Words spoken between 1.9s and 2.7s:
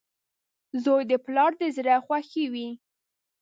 خوښي وي.